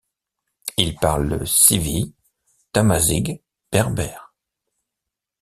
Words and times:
Ils 0.77 0.95
parlent 0.95 1.27
le 1.29 1.45
Siwi, 1.45 2.15
Tamazight 2.73 3.39
berbère. 3.71 4.33